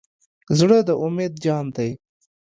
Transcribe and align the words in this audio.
زړه 0.57 0.77
د 0.87 0.89
امید 1.05 1.33
جام 1.43 1.65
دی. 1.75 1.91